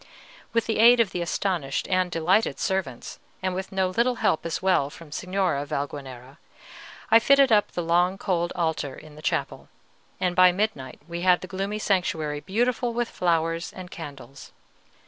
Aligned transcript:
With 0.51 0.65
the 0.65 0.79
aid 0.79 0.99
of 0.99 1.11
the 1.11 1.21
astonished 1.21 1.87
and 1.87 2.09
delighted 2.09 2.57
servants, 2.57 3.19
and 3.43 3.71
no 3.71 3.89
little 3.89 4.15
help 4.15 4.47
as 4.47 4.59
well 4.59 4.89
from 4.89 5.11
Signora 5.11 5.63
Valguanera, 5.63 6.39
I 7.11 7.19
fitted 7.19 7.51
up 7.51 7.73
the 7.73 7.83
long 7.83 8.17
cold 8.17 8.51
Altar 8.55 8.95
in 8.95 9.13
the 9.13 9.21
chapel, 9.21 9.69
and 10.19 10.35
by 10.35 10.51
midnight 10.53 10.99
we 11.07 11.21
had 11.21 11.41
the 11.41 11.47
gloomy 11.47 11.77
sanctuary 11.77 12.39
beautiful 12.39 12.95
with 12.95 13.09
flowers 13.11 13.71
and 13.71 13.91
candles. 13.91 14.51